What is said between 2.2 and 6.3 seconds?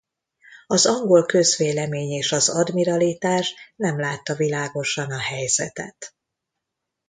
az Admiralitás nem látta világosan a helyzetet.